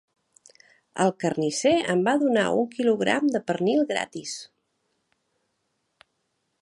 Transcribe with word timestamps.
El 1.03 1.11
carnisser 1.23 1.73
em 1.95 2.01
va 2.07 2.15
donar 2.23 2.47
un 2.61 2.65
quilogram 2.77 3.29
de 3.37 3.43
pernil 3.51 3.85
gratis! 3.93 4.35